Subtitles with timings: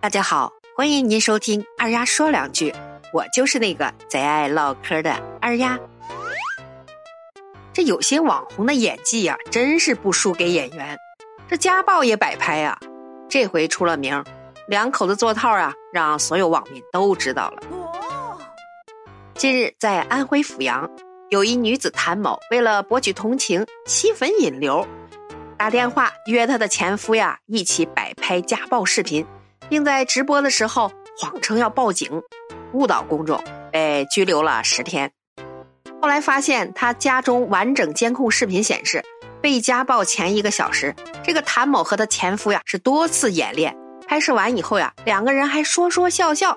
[0.00, 2.72] 大家好，欢迎您收听二丫说两句，
[3.12, 5.76] 我就是那个贼爱唠嗑的二丫。
[7.72, 10.96] 这有些网红的演技呀，真是不输给演员。
[11.48, 12.78] 这家暴也摆拍呀，
[13.28, 14.24] 这回出了名，
[14.68, 17.62] 两口子做套啊，让所有网民都知道了。
[19.34, 20.88] 近日，在安徽阜阳，
[21.28, 24.86] 有一女子谭某为了博取同情、吸粉引流，
[25.56, 29.26] 打电话约她的前夫呀一起摆拍家暴视频，
[29.68, 32.22] 并在直播的时候谎称要报警，
[32.72, 35.10] 误导公众，被拘留了十天。
[36.00, 39.04] 后来发现，他家中完整监控视频显示，
[39.42, 43.76] 被家暴前一个小时，这个谭某和她前夫呀是多次演练。
[44.06, 46.56] 拍摄完以后呀，两个人还说说笑笑，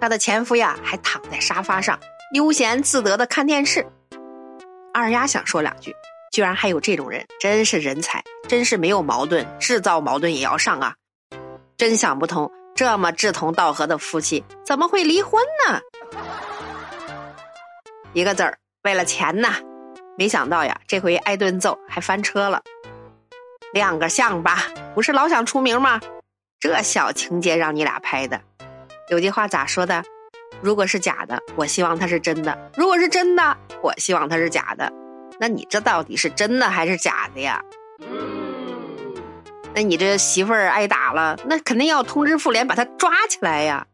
[0.00, 1.98] 她的前夫呀还躺在沙发上。
[2.34, 3.86] 悠闲自得的看电视，
[4.92, 5.94] 二丫想说两句，
[6.30, 10.94] 居然还有这种人，真是人才，真是没有矛盾，制造矛盾也要上啊！
[11.78, 15.80] 真想不通，这么志同道合的夫妻怎么会离婚呢？
[18.12, 19.54] 一个字儿，为了钱呐！
[20.18, 22.60] 没想到呀，这回挨顿揍还翻车了。
[23.72, 26.00] 亮个相吧，不是老想出名吗？
[26.58, 28.40] 这小情节让你俩拍的，
[29.08, 30.02] 有句话咋说的？
[30.60, 34.92] 如果是假的，我希望它是真的；如果是真的，我希望它是假的。
[35.38, 37.62] 那你这到底是真的还是假的呀？
[39.78, 43.86] 那你这媳妇儿挨打了，那肯定要通知妇联把他抓起来呀！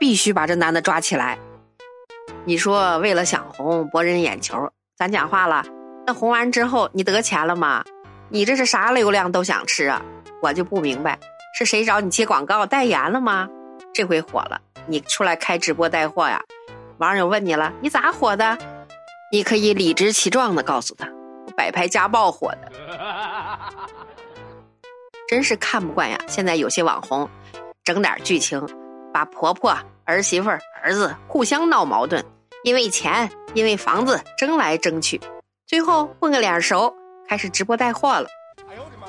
[0.00, 1.38] 必须把这男的抓起来。
[2.44, 5.64] 你说为了想红博人眼球，咱讲话了，
[6.08, 7.84] 那红完之后你得钱了吗？
[8.30, 10.02] 你这是啥流量都想吃啊？
[10.42, 11.16] 我就不明白，
[11.56, 13.48] 是谁找你接广告代言了吗？
[13.94, 14.60] 这回火了。
[14.88, 16.42] 你出来开直播带货呀？
[16.98, 18.58] 网友问你了，你咋火的？
[19.30, 21.06] 你可以理直气壮的告诉他，
[21.46, 22.72] 我摆拍家暴火的。
[25.32, 26.18] 真是看不惯呀！
[26.28, 27.26] 现在有些网红
[27.84, 28.68] 整点剧情，
[29.14, 30.50] 把婆婆、儿媳妇、
[30.82, 32.22] 儿子互相闹矛盾，
[32.64, 35.18] 因为钱、因为房子争来争去，
[35.66, 36.94] 最后混个脸熟，
[37.26, 38.28] 开始直播带货了。
[38.68, 39.06] 哎呦我的妈！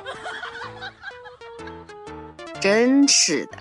[2.62, 3.58] 真是的。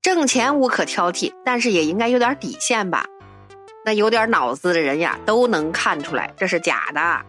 [0.00, 3.04] 挣钱无可挑剔，但是也应该有点底线吧？
[3.84, 7.22] 那有点脑子的人呀，都能看出来这是假的。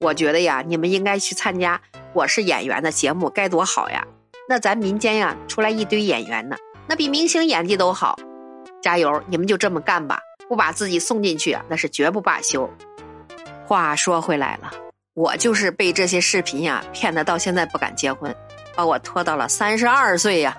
[0.00, 1.80] 我觉得呀，你们应该去参加
[2.12, 4.04] 《我是演员》的节目，该多好呀！
[4.48, 6.56] 那咱民间呀，出来一堆演员呢，
[6.88, 8.18] 那比明星演技都好。
[8.82, 10.18] 加油，你们就这么干吧，
[10.48, 12.68] 不把自己送进去，那是绝不罢休。
[13.64, 14.72] 话说回来了，
[15.14, 18.34] 我就是被这些视频呀骗的，到现在不敢结婚，
[18.74, 20.56] 把我拖到了三十二岁呀。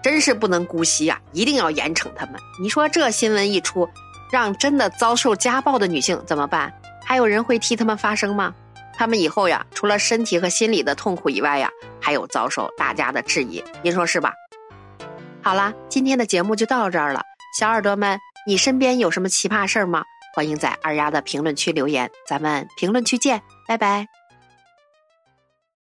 [0.00, 1.20] 真是不能姑息呀！
[1.32, 2.36] 一定要严惩他们。
[2.60, 3.88] 你说这新闻一出，
[4.30, 6.72] 让真的遭受家暴的女性怎么办？
[7.04, 8.54] 还有人会替他们发声吗？
[8.96, 13.62] 他们以后呀，除了身体和心理的痛苦以外呀，还有遭受大家的质疑。
[13.82, 14.32] 您说是吧？
[15.42, 17.22] 好啦，今天的节目就到这儿了。
[17.58, 20.02] 小耳朵们，你身边有什么奇葩事儿吗？
[20.34, 24.23] 欢迎在二丫的评论区留言，咱们评论区见，拜拜。